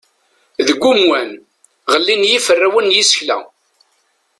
Deg 0.67 0.81
umwan, 0.91 1.29
ɣellin 1.91 2.27
yiferrawen 2.29 2.85
n 2.91 2.95
yisekla. 2.95 3.37